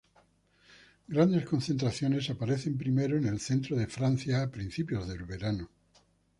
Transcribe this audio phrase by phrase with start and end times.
[1.11, 5.69] Grandes concentraciones aparecen primero en el centro de Francia a principios del verano.